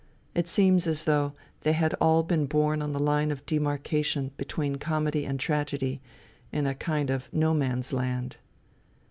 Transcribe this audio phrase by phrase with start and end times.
[0.33, 4.77] It seems as though they had all been born on the line of demarcation between
[4.77, 6.01] comedy and tragedy—
[6.51, 8.37] in a kind of No Man's Land.